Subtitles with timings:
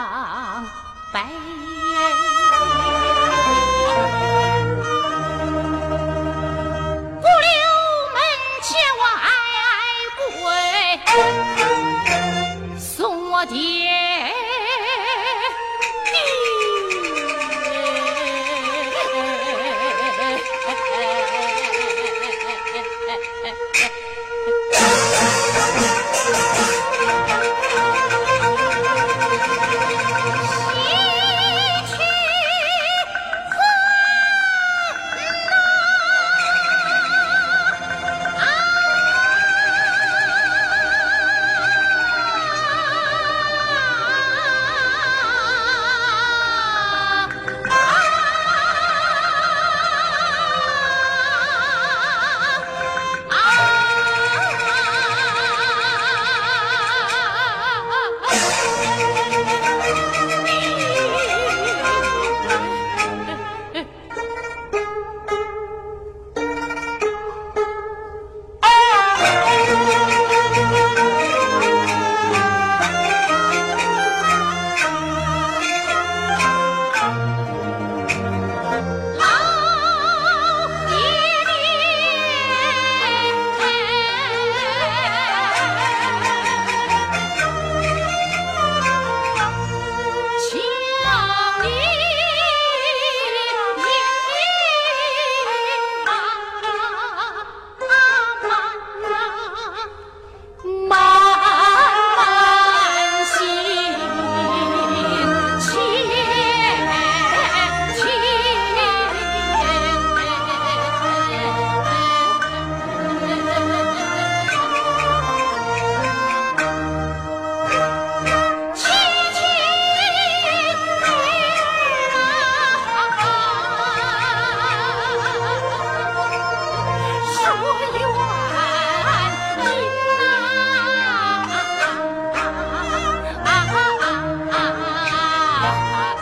[0.00, 0.62] 当
[7.20, 7.50] 不留
[8.14, 8.16] 门
[8.62, 8.68] 前
[9.00, 9.02] 我
[10.38, 10.38] 跪
[12.78, 12.88] 送
[13.32, 13.56] 我爹
[16.04, 16.14] 地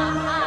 [0.00, 0.37] Ah.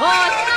[0.00, 0.53] 啊